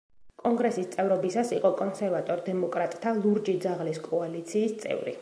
[0.45, 5.09] კონგრესის წევრობისას, იყო კონსერვატორ დემოკრატთა „ლურჯი ძაღლის კოალიციის“ წევრი.